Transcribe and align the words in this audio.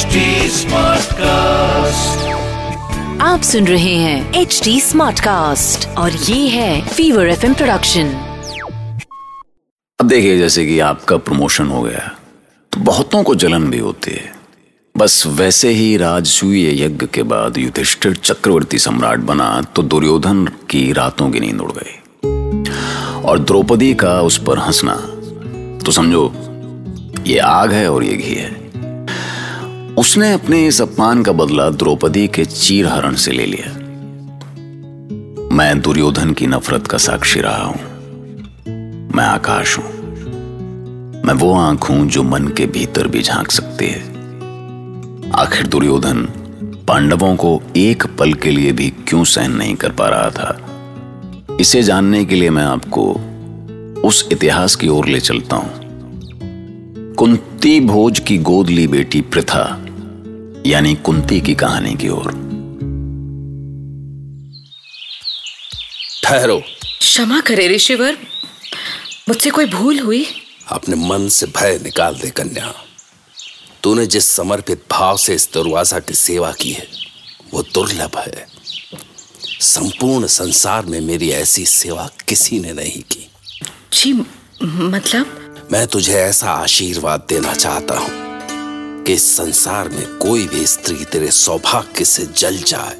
HD 0.00 0.20
Smartcast. 0.48 2.20
आप 3.20 3.40
सुन 3.42 3.66
रहे 3.66 3.94
हैं 3.94 4.34
एच 4.34 4.60
डी 4.64 4.80
स्मार्ट 4.80 5.20
कास्ट 5.20 5.88
और 5.88 6.12
ये 6.12 6.48
है 6.48 6.88
फीवर 6.88 7.28
एफ़ 7.28 7.46
प्रोडक्शन 7.46 8.06
अब 10.00 10.08
देखिए 10.08 10.38
जैसे 10.38 10.66
कि 10.66 10.78
आपका 10.78 11.16
प्रमोशन 11.16 11.66
हो 11.66 11.82
गया 11.82 12.10
तो 12.72 12.80
बहुतों 12.80 13.22
को 13.22 13.34
जलन 13.34 13.70
भी 13.70 13.78
होती 13.78 14.10
है। 14.10 14.32
बस 14.96 15.26
वैसे 15.26 15.70
ही 15.70 15.96
राजसूय 15.96 16.82
यज्ञ 16.84 17.06
के 17.06 17.22
बाद 17.22 17.58
युधिष्ठिर 17.58 18.14
चक्रवर्ती 18.14 18.78
सम्राट 18.78 19.18
बना 19.18 19.62
तो 19.76 19.82
दुर्योधन 19.82 20.44
की 20.70 20.92
रातों 20.92 21.30
की 21.30 21.40
नींद 21.40 21.60
उड़ 21.60 21.72
गई। 21.72 21.94
और 23.22 23.38
द्रौपदी 23.38 23.94
का 23.94 24.20
उस 24.20 24.38
पर 24.38 24.58
हंसना 24.58 24.96
तो 25.84 25.92
समझो 25.92 26.32
ये 27.26 27.38
आग 27.38 27.72
है 27.72 27.90
और 27.92 28.04
ये 28.04 28.16
घी 28.16 28.34
है। 28.34 28.69
उसने 30.00 30.32
अपने 30.32 30.66
इस 30.66 30.82
अपमान 30.82 31.22
का 31.22 31.32
बदला 31.32 31.70
द्रौपदी 31.70 32.28
के 32.28 32.44
चीर 32.44 32.86
हरण 32.86 33.14
से 33.14 33.32
ले 33.32 33.46
लिया। 33.46 33.72
मैं 35.56 35.80
दुर्योधन 35.80 36.30
की 36.30 36.46
नफरत 36.46 36.86
का 36.86 36.98
साक्षी 36.98 37.40
रहा 37.40 37.64
हूँ। 37.64 37.80
मैं 39.16 39.24
आकाश 39.24 39.78
हूँ। 39.78 39.84
मैं 41.24 41.32
वो 41.32 41.54
आँख 41.54 41.90
हूँ 41.90 42.08
जो 42.08 42.22
मन 42.22 42.48
के 42.48 42.66
भीतर 42.66 43.06
भी 43.06 43.22
झाँक 43.22 43.50
सकती 43.50 43.86
है। 43.86 44.00
आखिर 45.32 45.66
दुर्योधन 45.66 46.22
पांडवों 46.88 47.36
को 47.36 47.62
एक 47.76 48.06
पल 48.06 48.32
के 48.32 48.50
लिए 48.50 48.72
भी 48.72 48.90
क्यों 48.90 49.24
सहन 49.24 49.52
नहीं 49.52 49.74
कर 49.74 49.92
पा 49.92 50.08
रहा 50.08 50.30
था? 50.30 50.66
इसे 51.60 51.82
जानने 51.82 52.24
के 52.24 52.34
लिए 52.34 52.50
मैं 52.50 52.64
आपको 52.64 53.12
उस 54.08 54.28
इतिहास 54.32 54.74
की 54.74 54.88
ओर 54.88 55.06
ले 55.06 55.20
चलता 55.20 55.56
हूँ। 55.56 55.70
कुंती 57.14 57.80
भोज 57.80 58.18
की 58.18 58.38
गोद 58.38 58.68
ली 58.68 58.86
बेटी 58.86 59.20
प्रथा 59.20 59.86
यानी 60.66 60.94
कुंती 60.94 61.40
की 61.40 61.54
कहानी 61.54 61.94
की 61.94 62.08
ओर। 62.08 62.32
ठहरो। 66.24 66.62
क्षमा 67.00 67.40
करे 67.40 67.68
ऋषिवर। 67.68 68.18
मुझसे 69.28 69.50
कोई 69.50 69.66
भूल 69.66 69.98
हुई? 69.98 70.26
अपने 70.68 70.96
मन 70.96 71.28
से 71.28 71.46
भय 71.46 71.80
निकाल 71.82 72.14
दे 72.14 72.30
कन्या। 72.30 72.74
तूने 73.82 74.06
जिस 74.06 74.28
समर्पित 74.28 74.84
भाव 74.90 75.16
से 75.16 75.34
इस 75.34 75.52
दुर्वासा 75.52 75.98
की 75.98 76.14
सेवा 76.14 76.52
की 76.52 76.72
है 76.72 76.88
वो 77.54 77.62
दुर्लभ 77.62 78.18
है। 78.18 78.46
संपूर्ण 79.60 80.26
संसार 80.26 80.86
में 80.86 81.00
मेरी 81.00 81.30
ऐसी 81.30 81.66
सेवा 81.66 82.10
किसी 82.28 82.60
ने 82.60 82.72
नहीं 82.72 83.02
की। 83.02 83.30
जी 83.92 84.12
मतलब? 84.62 85.68
मैं 85.72 85.86
तुझे 85.86 86.14
ऐसा 86.14 86.50
आशीर्वाद 86.50 87.26
देना 87.28 87.54
चाहता 87.54 87.98
हूँ। 87.98 88.29
कि 89.06 89.18
संसार 89.18 89.88
में 89.88 90.16
कोई 90.16 90.48
भी 90.48 90.66
स्त्री 90.66 91.04
तेरे 91.04 91.30
सौभाग्य 91.30 92.04
से 92.04 92.26
जल 92.36 92.56
जाए। 92.56 92.98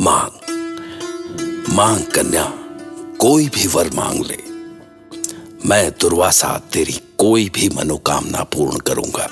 मांग 0.00 0.30
मांग 1.70 2.04
कन्या 2.04 2.44
कोई 3.20 3.48
भी 3.48 3.66
वर 3.66 3.90
मांग 3.94 4.24
ले। 4.24 4.38
मैं 5.68 5.90
दुर्वासा 6.00 6.58
तेरी 6.72 6.92
कोई 6.92 7.48
भी 7.48 7.68
मनोकामना 7.68 8.42
पूर्ण 8.42 8.78
करूँगा। 8.78 9.28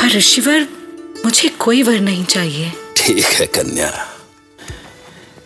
पर 0.00 0.16
ऋषिवर 0.16 0.68
मुझे 1.24 1.48
कोई 1.48 1.82
वर 1.82 2.00
नहीं 2.00 2.24
चाहिए। 2.24 2.72
ठीक 2.96 3.24
है 3.24 3.46
कन्या 3.46 4.06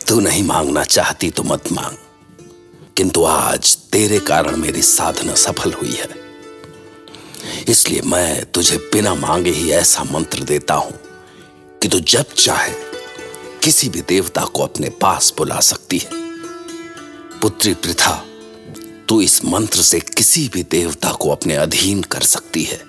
तू 0.08 0.20
नहीं 0.20 0.42
मांगना 0.42 0.84
चाहती 0.84 1.30
तो 1.30 1.42
मत 1.42 1.72
मांग। 1.72 1.96
किंतु 2.96 3.24
आज 3.24 3.76
तेरे 3.76 4.18
कारण 4.18 4.56
मेरी 4.56 4.82
साधना 4.82 5.34
सफल 5.34 5.72
हुई 5.72 5.92
है। 5.92 6.21
इसलिए 7.68 8.00
मैं 8.00 8.44
तुझे 8.44 8.76
बिना 8.76 9.14
मांगे 9.14 9.50
ही 9.50 9.70
ऐसा 9.70 10.04
मंत्र 10.04 10.42
देता 10.42 10.74
हूँ 10.74 10.92
कि 11.82 11.88
तू 11.88 12.00
जब 12.00 12.34
चाहे 12.34 12.72
किसी 13.62 13.88
भी 13.88 14.00
देवता 14.00 14.44
को 14.44 14.62
अपने 14.62 14.88
पास 14.88 15.34
बुला 15.38 15.60
सकती 15.60 15.98
है। 15.98 16.08
पुत्री 17.40 17.74
प्रथा, 17.74 18.26
तू 19.08 19.20
इस 19.20 19.44
मंत्र 19.44 19.82
से 19.82 20.00
किसी 20.00 20.48
भी 20.48 20.62
देवता 20.62 21.12
को 21.12 21.30
अपने 21.30 21.54
अधीन 21.54 22.02
कर 22.02 22.20
सकती 22.20 22.62
है। 22.62 22.82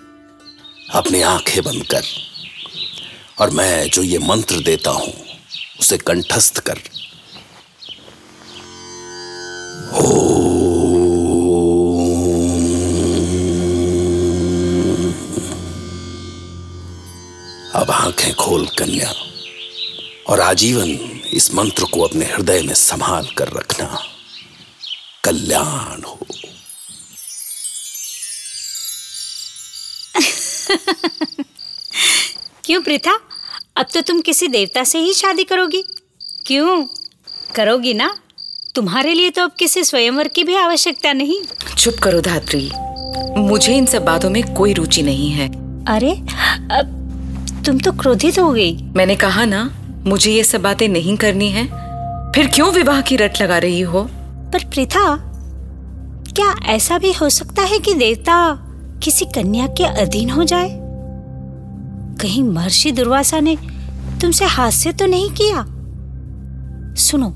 अपनी 0.90 1.22
आँखें 1.22 1.64
बंद 1.64 1.84
कर 1.84 2.04
और 3.40 3.50
मैं 3.50 3.90
जो 3.90 4.04
ये 4.04 4.18
मंत्र 4.18 4.56
देता 4.56 4.92
हूँ, 4.92 5.14
उसे 5.80 5.98
कंठस्थ 5.98 6.60
कर। 6.60 6.80
अब 17.76 17.92
आँखें 17.92 18.34
खोल 18.34 18.66
कन्या 18.68 19.14
और 20.28 20.40
आजीवन 20.40 20.90
इस 21.34 21.54
मंत्र 21.54 21.84
को 21.84 22.02
अपने 22.02 22.26
हृदय 22.26 22.62
में 22.62 22.74
संभाल 22.74 23.26
कर 23.38 23.48
रखना। 23.48 24.04
कल्याण 25.24 26.04
हो। 26.04 26.20
क्यों 32.64 32.82
प्रथा? 32.82 33.20
अब 33.78 33.86
तो 33.94 34.02
तुम 34.02 34.22
किसी 34.22 34.48
देवता 34.48 34.84
से 34.84 35.00
ही 35.00 35.14
शादी 35.14 35.44
करोगी। 35.44 35.84
क्यों? 36.48 36.88
करोगी 37.56 37.94
ना? 37.94 38.18
तुम्हारे 38.76 39.14
लिए 39.14 39.30
तो 39.30 39.42
अब 39.42 39.52
किसी 39.60 39.84
स्वयंवर 39.84 40.28
की 40.28 40.44
भी 40.44 40.56
आवश्यकता 40.56 41.14
नहीं। 41.14 41.42
चुप 41.76 41.96
करो 42.04 42.22
धात्री। 42.22 42.72
मुझे 43.38 43.78
इन 43.78 43.86
सब 43.86 44.06
बातों 44.06 44.30
में 44.30 44.54
कोई 44.54 44.74
रुचि 44.74 45.02
नहीं 45.02 45.32
है। 45.32 45.48
अरे 45.86 46.12
अब 46.78 47.03
तुम 47.66 47.78
तो 47.78 47.92
क्रोधित 47.92 48.40
हो 48.40 48.52
गई। 48.52 48.72
मैंने 48.96 49.16
कहा 49.16 49.46
ना 49.46 49.70
मुझे 50.06 50.32
ये 50.32 50.44
सब 50.44 50.62
बातें 50.62 50.88
नहीं 50.90 51.16
करनी 51.18 51.50
है। 51.50 51.66
फिर 52.32 52.48
क्यों 52.48 52.72
विवाह 52.74 53.02
की 53.02 53.16
रट 53.16 53.42
लगा 53.42 53.58
रही 53.58 53.82
हो? 53.82 54.04
पर 54.54 54.64
प्रथा 54.66 55.16
क्या 56.36 56.54
ऐसा 56.66 56.98
भी 56.98 57.12
हो 57.14 57.30
सकता 57.30 57.62
है 57.62 57.80
कि 57.80 57.94
देवता 57.94 58.36
किसी 59.04 59.26
कन्या 59.26 59.68
के 59.68 59.86
अधीन 60.02 60.30
हो 60.30 60.44
जाए? 60.44 60.70
कहीं 62.22 62.44
महर्षि 62.44 62.92
दुर्वासा 62.92 63.40
ने 63.40 63.56
तुमसे 64.22 64.46
हास्य 64.46 64.92
तो 64.92 65.06
नहीं 65.06 65.30
किया? 65.32 65.66
सुनो 66.98 67.30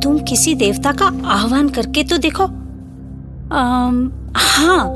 तुम 0.00 0.18
किसी 0.18 0.54
देवता 0.54 0.92
का 0.92 1.06
आह्वान 1.26 1.68
करके 1.68 2.04
तो 2.04 2.18
देखो। 2.18 2.44
आम, 3.52 4.10
हाँ 4.36 4.94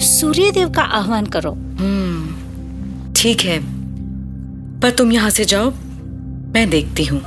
सूर्य 0.00 0.50
देव 0.50 0.70
का 0.70 0.82
आह्वान 0.82 1.26
करो। 1.26 1.56
ठीक 3.20 3.40
है, 3.40 3.58
पर 4.80 4.90
तुम 4.90 5.10
यहाँ 5.12 5.30
से 5.30 5.44
जाओ, 5.44 5.70
मैं 6.54 6.68
देखती 6.70 7.04
हूँ। 7.04 7.18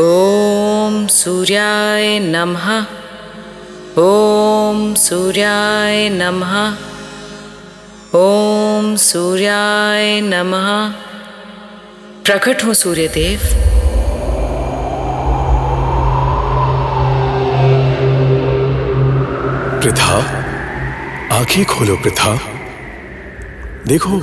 ओम 0.00 1.06
सूर्याय 1.06 2.18
नमः, 2.18 2.68
ओम 3.98 4.94
सूर्याय 4.94 6.08
नमः, 6.08 6.54
ओम 8.14 8.94
सूर्याय 8.96 10.20
नमः। 10.20 10.68
प्रकट 12.24 12.64
हो 12.64 12.74
सूर्यदेव। 12.74 13.40
प्रथा 19.80 20.35
आँखें 21.46 21.64
खोलो 21.64 21.96
प्रथा। 21.96 22.30
देखो 23.86 24.16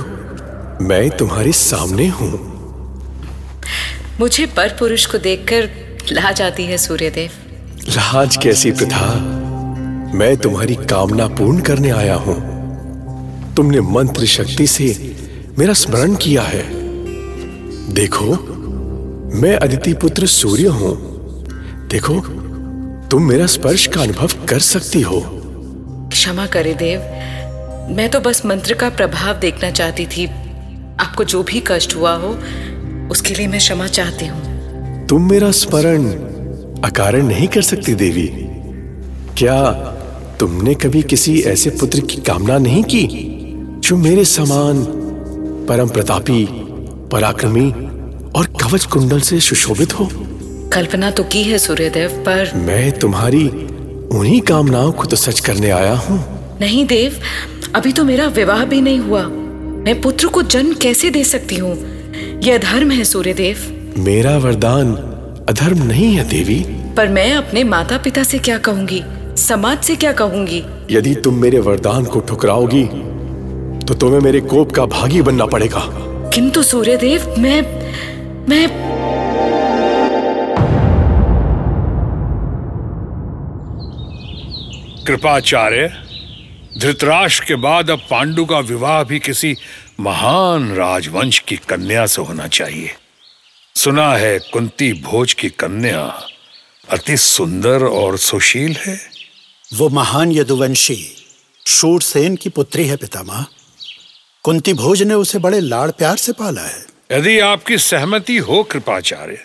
मैं 0.84 1.10
तुम्हारे 1.10 1.52
सामने 1.52 2.06
हूँ। 2.08 2.30
मुझे 4.20 4.46
पर 4.46 4.68
पुरुष 4.68 5.06
को 5.06 5.18
देखकर 5.18 5.68
लाज 6.12 6.42
आती 6.42 6.64
है 6.64 6.78
सूर्यदेव। 6.78 7.30
लाज 7.88 8.36
कैसी 8.36 8.72
प्रथा? 8.72 9.06
मैं 10.14 10.36
तुम्हारी 10.36 10.74
कामना 10.74 11.26
पूर्ण 11.28 11.60
करने 11.60 11.90
आया 11.90 12.16
हूँ। 12.16 12.36
तुमने 13.54 13.80
मंत्र 13.80 14.26
शक्ति 14.26 14.66
से 14.66 14.88
मेरा 15.58 15.72
स्मरण 15.74 16.14
किया 16.16 16.42
है। 16.42 16.62
देखो 17.94 18.34
मैं 19.40 19.56
अदिति 19.56 19.94
पुत्र 19.94 20.26
सूर्य 20.26 20.66
हूँ। 20.76 20.96
देखो 21.88 22.20
तुम 23.08 23.28
मेरा 23.28 23.46
स्पर्श 23.46 23.86
का 23.86 24.02
अनुभव 24.02 24.46
कर 24.48 24.58
सकती 24.58 25.00
हो। 25.00 25.33
क्षमा 26.14 26.46
करे 26.46 26.74
देव। 26.74 27.00
मैं 27.96 28.08
तो 28.10 28.20
बस 28.20 28.44
मंत्र 28.46 28.74
का 28.74 28.88
प्रभाव 28.90 29.38
देखना 29.38 29.70
चाहती 29.70 30.06
थी। 30.06 30.26
आपको 31.00 31.24
जो 31.24 31.42
भी 31.42 31.62
कष्ट 31.66 31.94
हुआ 31.96 32.14
हो 32.14 32.28
उसके 33.10 33.34
लिए 33.34 33.46
मैं 33.46 33.58
क्षमा 33.58 33.86
चाहती 33.86 34.26
हूँ। 34.26 35.06
तुम 35.06 35.30
मेरा 35.30 35.50
स्मरण 35.50 36.04
अकारण 36.82 37.26
नहीं 37.26 37.48
कर 37.48 37.62
सकती 37.62 37.94
देवी। 37.94 38.26
क्या 39.38 39.60
तुमने 40.40 40.74
कभी 40.74 41.02
किसी 41.02 41.40
ऐसे 41.42 41.70
पुत्र 41.70 42.00
की 42.00 42.16
कामना 42.16 42.58
नहीं 42.58 42.82
की 42.84 43.06
जो 43.80 43.96
मेरे 43.96 44.24
समान 44.24 44.84
परम 45.68 45.88
प्रतापी 45.88 46.46
पराक्रमी 47.12 47.70
और 48.30 48.46
कवच 48.62 48.84
कुंडल 48.84 49.20
से 49.20 49.40
सुशोभित 49.40 49.98
हो? 50.00 50.08
कल्पना 50.72 51.10
तो 51.10 51.24
की 51.24 51.42
है 51.42 51.58
सूर्यदेव 51.58 52.10
पर 52.26 52.52
मैं 52.56 52.98
तुम्हारी 52.98 53.48
उन्हीं 54.14 54.40
कामनाओं 54.40 54.90
को 54.92 55.04
तो 55.04 55.16
सच 55.16 55.40
करने 55.40 55.70
आया 55.70 55.94
हूँ। 55.94 56.18
नहीं 56.60 56.84
देव 56.86 57.20
अभी 57.74 57.92
तो 57.92 58.04
मेरा 58.04 58.26
विवाह 58.26 58.64
भी 58.64 58.80
नहीं 58.80 58.98
हुआ। 58.98 59.22
मैं 59.84 60.00
पुत्र 60.00 60.28
को 60.28 60.42
जन्म 60.44 60.74
कैसे 60.74 61.10
दे 61.10 61.22
सकती 61.24 61.56
हूँ? 61.56 61.74
यह 62.44 62.54
अधर्म 62.54 62.90
है 62.90 63.04
सूर्यदेव। 63.04 63.58
मेरा 63.98 64.36
वरदान 64.38 64.94
अधर्म 65.48 65.82
नहीं 65.82 66.12
है 66.14 66.28
देवी। 66.28 66.58
पर 66.96 67.08
मैं 67.08 67.32
अपने 67.34 67.64
माता 67.64 67.98
पिता 67.98 68.22
से 68.22 68.38
क्या 68.38 68.58
कहूँगी? 68.58 69.02
समाज 69.38 69.82
से 69.82 69.96
क्या 69.96 70.12
कहूँगी? 70.12 70.62
यदि 70.90 71.14
तुम 71.14 71.40
मेरे 71.40 71.60
वरदान 71.60 72.04
को 72.04 72.20
ठुकराओगी 72.20 72.84
तो 73.86 73.94
तुम्हें 73.94 74.20
मेरे 74.20 74.40
कोप 74.40 74.72
का 74.72 74.86
भागी 74.86 75.22
बनना 75.22 75.46
पड़ेगा। 75.46 75.80
किंतु 76.34 76.62
सूर्यदेव 76.62 77.34
मैं 77.38 77.60
मैं 78.48 78.66
कृपाचार्य 85.06 85.88
धृतराष्ट्र 86.78 87.44
के 87.44 87.54
बाद 87.54 87.90
अब 87.90 88.06
पांडु 88.10 88.44
का 88.44 88.58
विवाह 88.58 89.02
भी 89.04 89.18
किसी 89.18 89.54
महान 90.00 90.70
राजवंश 90.74 91.38
की 91.38 91.56
कन्या 91.68 92.06
से 92.06 92.22
होना 92.22 92.46
चाहिए। 92.48 92.94
सुना 93.74 94.12
है 94.14 94.38
कुंती 94.52 94.92
भोज 95.02 95.34
की 95.34 95.48
कन्या 95.48 96.02
अति 96.88 97.16
सुंदर 97.16 97.84
और 97.84 98.18
सुशील 98.18 98.76
है। 98.76 98.98
वो 99.74 99.88
महान 99.88 100.32
यदुवंशी 100.32 100.96
शूरसेन 101.66 102.36
की 102.36 102.50
पुत्री 102.50 102.86
है 102.86 102.96
पितामह। 102.96 103.44
कुंती 104.44 104.72
भोज 104.72 105.02
ने 105.02 105.14
उसे 105.14 105.38
बड़े 105.38 105.60
लाड़ 105.60 105.90
प्यार 105.90 106.16
से 106.16 106.32
पाला 106.32 106.62
है। 106.62 106.84
यदि 107.12 107.38
आपकी 107.40 107.78
सहमति 107.78 108.36
हो 108.38 108.62
कृपाचार्य 108.62 109.38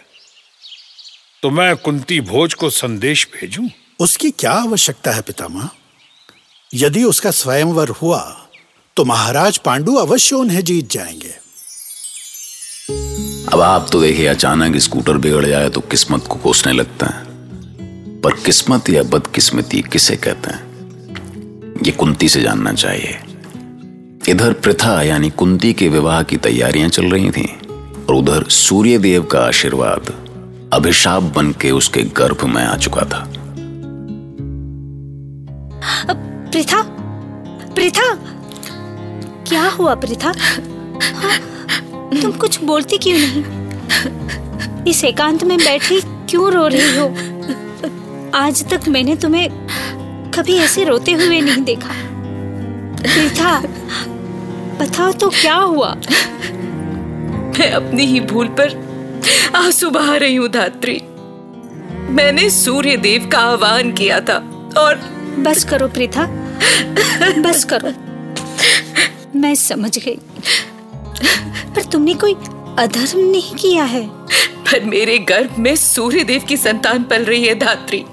तो 1.44 1.50
मैं 1.50 1.76
कुंती 1.76 2.20
भोज 2.22 2.54
को 2.54 2.70
संदेश 2.70 3.28
भेजूं। 3.34 3.68
उसकी 4.00 4.30
क्या 4.32 4.52
आवश्यकता 4.52 5.12
है 5.12 5.22
पितामह? 5.22 5.70
यदि 6.74 7.04
उसका 7.04 7.32
स्वयंवर 7.32 7.90
हुआ 7.90 8.20
तो 8.96 9.06
महाराज 9.06 9.58
पांडु 9.58 9.96
अवश्य 9.96 10.36
उन्हें 10.36 10.64
जीत 10.64 10.90
जाएँगे। 10.90 11.34
अब 13.54 13.62
आप 13.62 13.90
तो 13.92 14.02
देखिए, 14.02 14.28
अचानक 14.28 14.78
स्कूटर 14.78 15.18
बिगड़ 15.18 15.46
जाए 15.46 15.70
तो 15.70 15.82
किस्मत 15.82 16.26
को 16.30 16.36
कोसने 16.36 16.74
लगता 16.74 17.06
है। 17.06 17.26
पर 18.22 18.34
किस्मत 18.34 18.90
या 18.90 19.04
बदकिस्मती 19.04 19.82
किसे 19.82 20.16
कहते 20.16 20.52
हैं? 20.52 20.64
ये 21.86 21.92
कुंती 21.92 22.30
से 22.30 22.42
जानना 22.42 22.74
चाहिए। 22.74 23.20
इधर 24.30 24.54
प्रथा 24.54 25.02
यानी 25.02 25.30
कुंती 25.30 25.74
के 25.74 25.88
विवाह 25.88 26.24
की 26.24 26.38
तैयारियाँ 26.38 26.90
चल 26.90 27.06
रही 27.06 27.32
थीं, 27.32 27.68
और 28.06 28.16
उधर 28.16 28.50
सूर्यदेव 28.50 29.24
का 29.24 29.40
आशीर्वाद 29.40 30.14
अभिशाप 30.74 31.24
बन 31.24 31.52
के 31.52 31.72
उसके 31.72 32.04
गर्भ 32.04 32.44
में 32.46 32.64
आ 32.64 32.78
चुका 32.78 33.02
था। 33.02 33.34
प्रिथा 36.60 36.82
प्रिथा 37.76 38.04
क्या 39.50 39.68
हुआ 39.70 39.94
प्रिथा 39.96 40.32
हाँ, 41.16 41.38
तुम 42.22 42.32
कुछ 42.32 42.60
बोलती 42.64 42.98
क्यों 42.98 43.18
नहीं? 43.18 44.84
इस 44.88 45.04
एकांत 45.04 45.44
में 45.44 45.58
बैठी 45.58 46.00
क्यों 46.02 46.52
रो 46.54 46.66
रही 46.68 46.98
हो? 46.98 47.06
आज 48.38 48.64
तक 48.70 48.88
मैंने 48.88 49.16
तुम्हें 49.16 49.50
कभी 50.32 50.58
ऐसे 50.58 50.84
रोते 50.84 51.12
हुए 51.12 51.40
नहीं 51.42 51.64
देखा। 51.64 51.94
प्रिथा 53.02 53.60
बताओ 54.80 55.12
तो 55.12 55.30
क्या 55.30 55.56
हुआ? 55.56 55.94
मैं 57.60 57.72
अपनी 57.72 58.06
ही 58.06 58.20
भूल 58.34 58.48
पर 58.60 58.76
आँसू 59.56 59.90
बहा 59.90 60.16
रही 60.16 60.36
हूँ 60.36 60.50
धात्री। 60.50 61.00
मैंने 62.16 62.50
सूर्य 62.50 62.98
देव 62.98 63.30
का 63.32 63.40
आह्वान 63.52 63.92
किया 63.92 64.20
था 64.20 64.38
और 64.78 65.00
बस 65.40 65.64
करो 65.64 65.88
प्रिथा 65.88 66.28
बस 67.42 67.68
करो। 67.74 67.90
मैं 69.40 69.56
समझ 69.56 69.98
गई। 69.98 70.20
पर 71.76 71.84
तुमने 71.84 72.14
कोई 72.14 72.34
अधर्म 72.80 73.20
नहीं 73.20 73.56
किया 73.56 73.84
है। 73.84 74.08
पर 74.70 74.84
मेरे 74.84 75.18
गर्भ 75.18 75.56
में 75.58 75.76
सूर्य 75.76 76.24
देव 76.24 76.42
की 76.42 76.58
संतान 76.58 77.04
पल 77.04 77.24
रही 77.24 77.46
है 77.46 77.56
धात्री। 77.60 78.06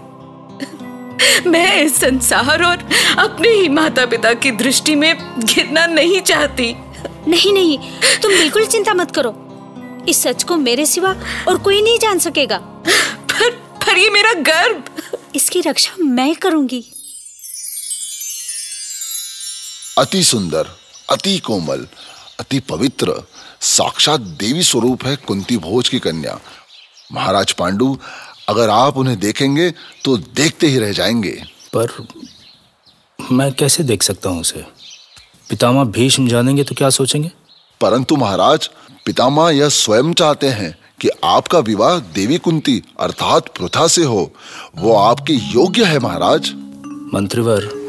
मैं 1.46 1.82
इस 1.82 1.96
संसार 1.96 2.62
और 2.62 2.88
अपने 3.19 3.48
ही 3.48 3.69
माता 3.69 4.06
पिता 4.06 4.32
की 4.34 4.50
दृष्टि 4.50 4.94
में 4.94 5.16
गिरना 5.38 5.87
नहीं 5.87 6.20
चाहती। 6.20 6.75
नहीं 7.28 7.52
नहीं 7.52 7.78
तुम 8.22 8.32
बिल्कुल 8.32 8.66
चिंता 8.66 8.94
मत 8.94 9.10
करो। 9.10 9.43
इस 10.08 10.22
सच 10.22 10.43
को 10.43 10.56
मेरे 10.56 10.87
सिवा 10.87 11.16
और 11.48 11.58
कोई 11.58 11.82
नहीं 11.82 11.98
जान 11.98 12.19
सकेगा। 12.19 12.58
पर 12.58 13.50
पर 13.50 13.98
ये 13.98 14.10
मेरा 14.10 14.32
गर्भ। 14.32 14.84
इसकी 15.34 15.60
रक्षा 15.60 16.04
मैं 16.04 16.34
करूँगी। 16.34 16.84
अति 19.98 20.22
सुंदर 20.22 20.66
अति 21.10 21.38
कोमल 21.38 21.87
अति 22.40 22.58
पवित्र 22.60 23.12
साक्षात 23.60 24.20
देवी 24.20 24.62
स्वरूप 24.62 25.04
है 25.04 25.16
कुंती 25.16 25.56
भोज 25.56 25.88
की 25.88 25.98
कन्या। 25.98 26.38
महाराज 27.12 27.52
पांडु 27.52 27.96
अगर 28.48 28.70
आप 28.70 28.96
उन्हें 28.96 29.19
देखेंगे 29.20 29.70
तो 30.04 30.16
देखते 30.16 30.66
ही 30.66 30.78
रह 30.78 30.93
जाएँगे। 30.93 31.43
पर 31.76 32.06
मैं 33.32 33.52
कैसे 33.52 33.82
देख 33.82 34.02
सकता 34.02 34.31
हूँ 34.31 34.40
उसे? 34.40 34.64
पितामह 35.50 35.84
भीष्म 35.84 36.28
जानेंगे 36.28 36.64
तो 36.64 36.75
क्या 36.75 36.90
सोचेंगे? 36.90 37.31
परंतु 37.81 38.16
महाराज 38.16 38.70
पितामह 39.06 39.50
यह 39.50 39.69
स्वयं 39.69 40.12
चाहते 40.12 40.48
हैं 40.48 40.78
कि 41.00 41.08
आपका 41.25 41.58
विवाह 41.58 41.98
देवी 41.98 42.38
कुंती 42.38 42.82
अर्थात 43.00 43.48
प्रथा 43.48 43.87
से 43.87 44.04
हो। 44.04 44.31
वो 44.76 44.96
आपके 44.96 45.32
योग्य 45.32 45.84
है 45.84 45.98
महाराज। 45.98 46.52
मंत्रीवर 47.14 47.85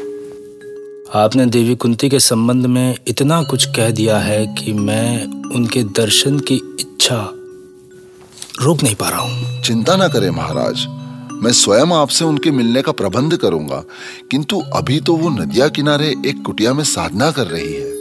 आपने 1.14 1.46
देवी 1.46 1.74
कुंती 1.76 2.08
के 2.08 2.20
संबंध 2.20 2.66
में 2.66 2.96
इतना 3.06 3.42
कुछ 3.42 3.64
कह 3.64 3.90
दिया 3.90 4.18
है 4.18 4.46
कि 4.46 4.72
मैं 4.72 5.24
उनके 5.54 5.82
दर्शन 5.82 6.38
की 6.38 6.54
इच्छा 6.54 7.30
रोक 8.62 8.82
नहीं 8.82 8.94
पा 8.94 9.08
रहा 9.08 9.20
हूँ। 9.20 9.62
चिंता 9.62 9.96
ना 9.96 10.08
करें 10.08 10.30
महाराज। 10.30 10.86
मैं 11.32 11.52
स्वयं 11.52 11.86
आपसे 11.86 12.24
उनके 12.24 12.50
मिलने 12.50 12.82
का 12.82 12.92
प्रबंध 12.92 13.36
करूँगा। 13.36 13.84
किंतु 14.30 14.60
अभी 14.60 15.00
तो 15.00 15.16
वो 15.16 15.28
नदिया 15.28 15.68
किनारे 15.68 16.08
एक 16.26 16.42
कुटिया 16.46 16.72
में 16.72 16.84
साधना 16.84 17.30
कर 17.30 17.46
रही 17.46 17.74
है। 17.74 17.92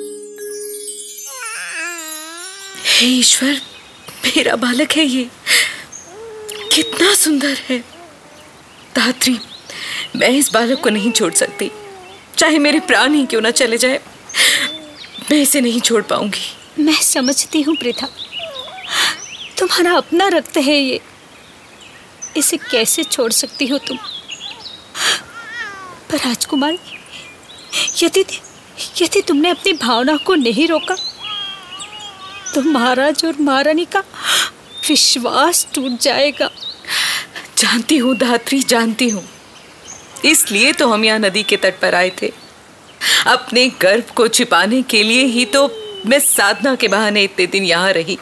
हे 2.86 3.07
ईश्वर 3.07 3.54
मेरा 4.25 4.56
बालक 4.56 4.92
है 4.92 5.06
ये। 5.06 5.30
कितना 6.74 7.13
सुंदर 7.13 7.57
है। 7.69 7.80
धात्री 8.95 9.39
मैं 10.15 10.30
इस 10.30 10.54
बालक 10.54 10.80
को 10.80 10.89
नहीं 10.89 11.12
छोड़ 11.12 11.33
सकती। 11.33 11.71
चाहे 12.38 12.60
मेरे 12.60 12.80
प्राण 12.80 13.14
ही 13.14 13.26
क्यों 13.26 13.42
ना 13.42 13.52
चले 13.52 13.78
जाए 13.78 14.00
मैं 15.31 15.42
इसे 15.42 15.61
नहीं 15.61 15.80
छोड़ 15.81 16.02
पाऊँगी। 16.04 16.83
मैं 16.83 17.02
समझती 17.04 17.61
हूँ 17.61 17.76
प्रिथा 17.76 18.07
तुम्हारा 19.59 19.95
अपना 19.97 20.28
रक्त 20.28 20.57
है 20.57 20.76
ये। 20.76 21.00
इसे 22.38 22.57
कैसे 22.57 23.04
छोड़ 23.04 23.31
सकती 23.31 23.68
हो 23.68 23.78
तुम? 23.78 23.97
पर 26.11 26.18
राजकुमार 26.18 26.78
यदि 28.04 28.26
यदि 29.02 29.21
तुमने 29.21 29.50
अपनी 29.50 29.73
भावना 29.73 30.16
को 30.18 30.35
नहीं 30.35 30.68
रोका 30.68 30.95
तो 32.54 32.61
महाराज 32.64 33.26
और 33.26 33.42
महारानी 33.42 33.85
का 33.85 34.00
विश्वास 34.90 35.68
टूट 35.76 36.00
जाएगा। 36.02 36.50
जानती 37.57 37.97
हूँ 37.97 38.16
धात्री 38.18 38.59
जानती 38.64 39.09
हूँ। 39.09 39.23
इसलिए 40.26 40.71
तो 40.74 40.88
हम 40.90 41.06
यहाँ 41.06 41.19
नदी 41.19 41.44
के 41.44 41.57
तट 41.57 41.80
पर 41.80 41.95
आए 41.95 42.12
थे। 42.21 42.31
अपने 43.28 43.68
गर्भ 43.81 44.12
को 44.16 44.28
छिपाने 44.28 44.81
के 44.81 45.04
लिए 45.04 45.24
ही 45.26 45.45
तो 45.45 45.68
मैं 46.06 46.19
साधना 46.19 46.76
के 46.76 46.88
बहाने 46.88 47.24
इतने 47.24 47.45
दिन 47.47 47.64
यहाँ 47.64 47.92
रही। 47.94 48.16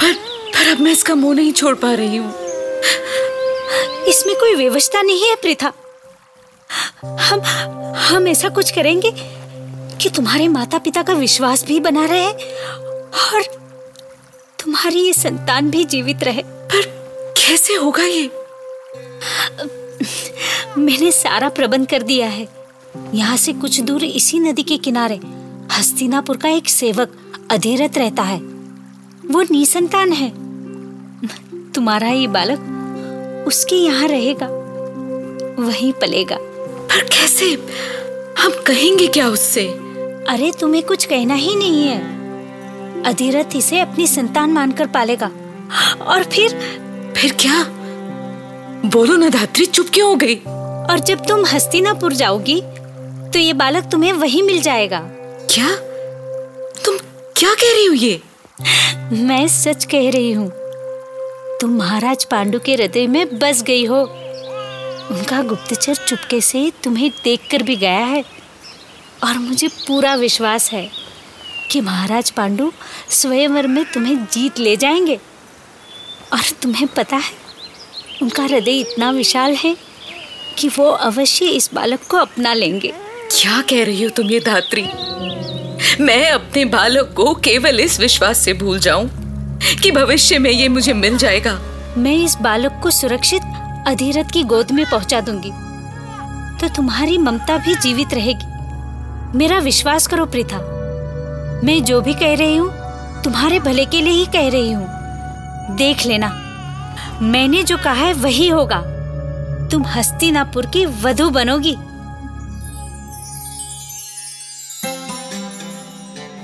पर 0.00 0.12
पर 0.54 0.70
अब 0.70 0.80
मैं 0.80 0.92
इसका 0.92 1.14
मुँह 1.14 1.34
नहीं 1.36 1.52
छोड़ 1.52 1.74
पा 1.74 1.92
रही 1.94 2.16
हूँ। 2.16 2.32
इसमें 4.08 4.34
कोई 4.36 4.54
व्यवस्था 4.54 5.02
नहीं 5.02 5.28
है 5.28 5.34
प्रिथा 5.34 5.72
हम 7.02 7.40
हम 7.98 8.28
ऐसा 8.28 8.48
कुछ 8.48 8.70
करेंगे 8.70 9.10
कि 9.96 10.10
तुम्हारे 10.16 10.48
माता 10.48 10.78
पिता 10.78 11.02
का 11.02 11.12
विश्वास 11.14 11.64
भी 11.64 11.78
बना 11.80 12.04
रहे 12.04 12.26
और 12.26 13.42
तुम्हारी 14.58 15.00
ये 15.00 15.12
संतान 15.12 15.70
भी 15.70 15.84
जीवित 15.84 16.22
रहे। 16.24 16.42
पर 16.42 16.86
कैसे 17.38 17.74
होगा 17.74 18.04
ये? 18.04 18.30
मैंने 20.78 21.12
सारा 21.12 21.48
प्रबंध 21.48 21.86
कर 21.88 22.02
दिया 22.02 22.28
है। 22.28 22.48
यहाँ 23.14 23.36
से 23.36 23.52
कुछ 23.52 23.80
दूर 23.80 24.04
इसी 24.04 24.38
नदी 24.38 24.62
के 24.62 24.76
किनारे 24.76 25.20
हस्तिनापुर 25.78 26.36
का 26.36 26.48
एक 26.48 26.68
सेवक 26.68 27.12
अधीरत 27.50 27.98
रहता 27.98 28.22
है। 28.22 28.38
वो 29.30 29.42
निसंतान 29.42 30.12
है। 30.12 30.30
तुम्हारा 31.72 32.08
ये 32.08 32.26
बालक 32.26 33.44
उसके 33.46 33.76
यहाँ 33.76 34.08
रहेगा। 34.08 34.46
वहीं 35.62 35.92
पलेगा। 35.92 36.36
पर 36.40 37.04
कैसे? 37.04 37.44
हम 38.38 38.50
कहेंगे 38.66 39.06
क्या 39.06 39.28
उससे? 39.28 39.66
अरे 40.28 40.52
तुम्हें 40.60 40.82
कुछ 40.82 41.04
कहना 41.04 41.34
ही 41.34 41.54
नहीं 41.56 41.84
है। 41.84 41.98
अधीरथ 43.02 43.56
इसे 43.56 43.80
अपनी 43.80 44.06
संतान 44.06 44.50
मानकर 44.50 44.86
पालेगा। 44.86 45.30
और 46.00 46.24
फिर? 46.24 46.50
फिर 47.16 47.32
क्या? 47.32 47.79
बोलो 48.84 49.16
ना 49.16 49.28
धात्री 49.28 49.64
चुप 49.66 49.88
क्यों 49.94 50.08
हो 50.08 50.14
गई? 50.16 50.34
और 50.34 50.98
जब 50.98 51.24
तुम 51.26 51.44
हस्तिनापुर 51.46 52.12
जाओगी 52.12 52.60
तो 53.32 53.38
ये 53.38 53.52
बालक 53.52 53.88
तुम्हें 53.92 54.12
वही 54.12 54.42
मिल 54.42 54.60
जाएगा। 54.62 55.00
क्या? 55.50 55.68
तुम 56.84 56.96
क्या 57.36 57.52
कह 57.54 57.72
रही 57.74 57.84
हो 57.86 57.94
ये? 57.94 58.20
मैं 59.26 59.46
सच 59.48 59.84
कह 59.84 60.10
रही 60.10 60.32
हूँ 60.32 60.50
तुम 61.60 61.76
महाराज 61.78 62.24
पांडु 62.24 62.58
के 62.58 62.74
हृदय 62.74 63.06
में 63.06 63.38
बस 63.38 63.62
गई 63.62 63.84
हो। 63.84 64.00
उनका 65.10 65.42
गुप्तचर 65.42 65.94
चुपके 65.94 66.40
से 66.40 66.70
तुम्हें 66.84 67.10
देखकर 67.24 67.62
भी 67.62 67.76
गया 67.76 68.04
है। 68.04 68.24
और 69.24 69.38
मुझे 69.38 69.68
पूरा 69.68 70.14
विश्वास 70.14 70.70
है 70.72 70.88
कि 71.70 71.80
महाराज 71.80 72.30
पांडु 72.30 72.72
स्वयंवर 73.10 73.66
में 73.66 73.84
तुम्हें 73.84 74.24
जीत 74.24 74.58
ले 74.58 74.76
जाएँगे। 74.76 75.16
और 76.32 76.50
तुम्हें 76.62 76.86
पता 76.88 77.16
है 77.16 77.38
उनका 78.22 78.42
हृदय 78.42 78.78
इतना 78.78 79.10
विशाल 79.10 79.54
है 79.54 79.76
कि 80.58 80.68
वो 80.68 80.84
अवश्य 80.84 81.44
इस 81.44 81.70
बालक 81.74 82.00
को 82.10 82.16
अपना 82.16 82.54
लेंगे। 82.54 82.92
क्या 83.32 83.60
कह 83.60 83.84
रही 83.84 84.02
हो 84.02 84.10
तुम 84.10 84.30
ये 84.30 84.40
धात्री? 84.40 84.82
मैं 86.00 86.30
अपने 86.30 86.64
बालक 86.64 87.12
को 87.16 87.34
केवल 87.34 87.80
इस 87.80 88.00
विश्वास 88.00 88.38
से 88.38 88.52
भूल 88.52 88.78
जाऊँ 88.78 89.08
कि 89.82 89.90
भविष्य 89.90 90.38
में 90.38 90.50
ये 90.50 90.68
मुझे 90.68 90.92
मिल 90.92 91.16
जाएगा। 91.18 91.58
मैं 91.98 92.16
इस 92.16 92.36
बालक 92.40 92.80
को 92.82 92.90
सुरक्षित 92.90 93.42
अधीरथ 93.86 94.32
की 94.32 94.42
गोद 94.42 94.70
में 94.70 94.84
पहुँचा 94.90 95.20
दूँगी। 95.20 95.50
तो 96.60 96.68
तुम्हारी 96.68 97.18
ममता 97.18 97.56
भी 97.56 97.74
जीवित 97.74 98.14
रहेगी। 98.14 99.38
मेरा 99.38 99.58
विश्वास 99.58 100.06
करो 100.06 100.26
प्रीथा 100.26 100.58
मैं 101.64 101.82
जो 101.84 102.00
भी 102.00 102.14
कह 102.14 102.34
रही 102.34 102.56
हूँ 102.56 102.70
तुम्हारे 103.22 103.58
भले 103.60 103.84
के 103.84 104.00
लिए 104.00 104.12
ही 104.12 104.26
कह 104.26 104.48
रही 104.48 104.72
हूँ। 104.72 104.86
देख 105.76 106.06
लेना। 106.06 106.39
मैंने 107.22 107.62
जो 107.62 107.76
कहा 107.76 107.92
है 107.92 108.12
वही 108.12 108.48
होगा। 108.48 108.80
तुम 109.68 109.86
हस्तिनापुर 109.86 110.66
की 110.66 110.86
वधु 110.86 111.30
बनोगी। 111.30 111.76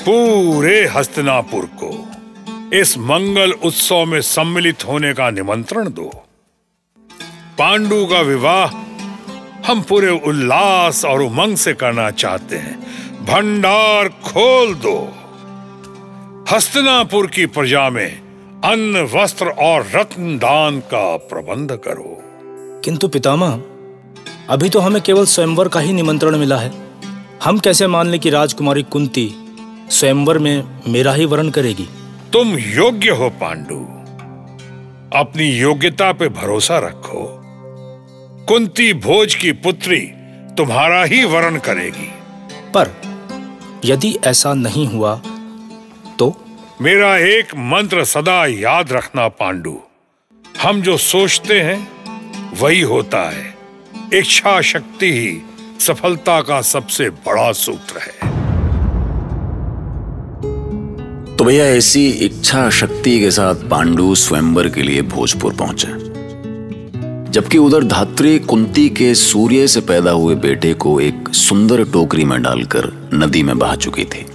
पूरे 0.05 0.87
हस्तिनापुर 0.87 1.65
को 1.65 2.09
इस 2.73 2.99
मंगल 2.99 3.53
उत्सव 3.53 4.05
में 4.05 4.21
सम्मिलित 4.21 4.87
होने 4.87 5.13
का 5.13 5.31
निमंत्रण 5.31 5.89
दो। 5.89 6.25
पांडु 7.59 8.07
का 8.07 8.21
विवाह 8.21 8.69
हम 9.71 9.83
पूरे 9.83 10.11
उल्लास 10.11 11.05
और 11.05 11.23
उमंग 11.23 11.57
से 11.57 11.73
करना 11.73 12.11
चाहते 12.11 12.57
हैं। 12.57 12.81
भंडार 13.25 14.09
खोल 14.09 14.75
दो। 14.75 15.13
हस्तिनापुर 16.55 17.27
की 17.27 17.47
प्रजा 17.47 17.91
में 17.91 18.26
अन्न 18.67 18.97
वस्त्र 19.15 19.47
और 19.47 19.91
रत्न 19.95 20.39
दान 20.39 20.81
का 20.81 21.17
प्रबंध 21.17 21.73
करो। 21.73 22.23
किंतु 22.85 23.09
पितामह 23.09 23.63
अभी 24.49 24.69
तो 24.69 24.79
हमें 24.79 25.03
केवल 25.03 25.25
स्वयंवर 25.25 25.69
का 25.69 25.81
ही 25.81 25.93
निमंत्रण 25.93 26.37
मिला 26.37 26.57
है। 26.57 26.73
हम 27.45 27.59
कैसे 27.59 27.87
मान 27.87 28.07
लें 28.07 28.21
कि 28.21 28.31
राजकुमारी 28.31 28.83
कुंती 28.83 29.35
स्वयंवर 29.91 30.39
में 30.39 30.83
मेरा 30.89 31.13
ही 31.13 31.25
वर्ण 31.25 31.51
करेगी? 31.51 31.89
तुम 32.33 32.59
योग्य 32.59 33.11
हो 33.11 33.31
पांडु। 33.31 33.79
अपनी 35.19 35.45
योग्यता 35.45 36.13
पे 36.13 36.29
भरोसा 36.29 36.79
रखो। 36.79 37.43
कुंती 38.49 38.93
भोज 38.93 39.35
की 39.35 39.53
पुत्री 39.53 40.01
तुम्हारा 40.57 41.05
ही 41.05 41.25
वर्ण 41.25 41.59
करेगी। 41.59 42.13
पर 42.75 42.91
यदि 43.85 44.19
ऐसा 44.25 44.55
नहीं 44.55 44.89
हुआ 44.89 45.23
मेरा 46.83 47.17
एक 47.17 47.47
मंत्र 47.57 48.05
सदा 48.05 48.47
याद 48.47 48.93
रखना 48.93 49.29
पांडु। 49.29 49.77
हम 50.63 50.83
जो 50.83 50.97
सोचते 50.97 51.61
हैं, 51.61 51.89
वही 52.61 52.81
होता 52.81 53.31
है। 53.31 53.55
इच्छा 54.15 54.61
शक्ति 54.61 55.13
ही 55.13 55.39
सफलता 55.81 56.41
का 56.41 56.61
सबसे 56.63 57.11
बड़ा 57.11 57.53
सूत्र 57.53 57.99
है। 57.99 58.31
तो 61.37 61.45
भैया, 61.45 61.65
ऐसी 61.65 62.11
इच्छा 62.11 62.71
शक्ति 62.71 63.21
के 63.21 63.31
साथ 63.31 63.55
पांडु 63.55 64.15
स्वयंवर 64.15 64.69
के 64.69 64.83
लिए 64.83 65.03
भोजपुर 65.03 65.55
पहुँचे। 65.55 65.89
जबकि 67.31 67.59
उधर 67.59 67.85
धात्री 67.85 68.39
कुंती 68.39 68.89
के 68.89 69.15
सूर्य 69.15 69.69
से 69.69 69.81
पैदा 69.81 70.11
हुए 70.11 70.35
बेटे 70.35 70.75
को 70.75 71.01
एक 71.01 71.29
सुंदर 71.29 71.85
टोकरी 71.85 72.25
में 72.25 72.43
डालकर 72.43 73.11
नदी 73.15 73.43
में 73.43 73.59
बहा 73.59 73.77
चुकी 73.77 74.05
थी। 74.05 74.27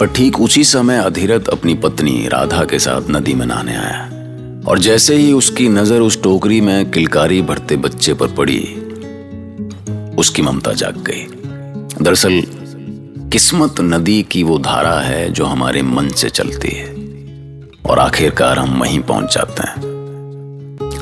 पर 0.00 0.06
ठीक 0.06 0.40
उसी 0.40 0.64
समय 0.64 0.98
अधीरथ 0.98 1.48
अपनी 1.48 1.74
पत्नी 1.74 2.28
राधा 2.28 2.64
के 2.64 2.78
साथ 2.78 3.02
नदी 3.10 3.34
में 3.34 3.46
नहाने 3.46 3.76
आया। 3.76 4.10
और 4.66 4.78
जैसे 4.78 5.16
ही 5.16 5.32
उसकी 5.32 5.68
नज़र 5.68 6.00
उस 6.00 6.22
टोकरी 6.22 6.60
में 6.60 6.90
किलकारी 6.90 7.42
भरते 7.42 7.76
बच्चे 7.76 8.14
पर 8.14 8.28
पड़ी, 8.28 8.60
उसकी 10.18 10.42
ममता 10.42 10.72
जाग 10.72 10.96
गई। 10.96 11.26
दरअसल, 12.04 12.42
किस्मत 13.32 13.74
नदी 13.80 14.22
की 14.22 14.42
वो 14.42 14.58
धारा 14.58 15.00
है 15.00 15.30
जो 15.30 15.44
हमारे 15.44 15.82
मन 15.82 16.08
से 16.08 16.30
चलती 16.30 16.68
है 16.68 16.86
और 17.86 17.98
आखिरकार 17.98 18.58
हम 18.58 18.80
वहीं 18.80 19.00
पहुँच 19.00 19.34
जाते 19.34 19.62
हैं, 19.62 19.80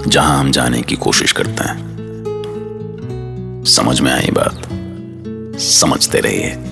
जहाँ 0.06 0.40
हम 0.40 0.50
जाने 0.50 0.82
की 0.82 0.96
कोशिश 0.96 1.32
करते 1.32 1.64
हैं। 1.64 1.92
समझ 3.66 4.00
में 4.00 4.12
आई 4.12 4.30
बात? 4.32 4.68
समझते 5.60 6.20
रहिए। 6.20 6.71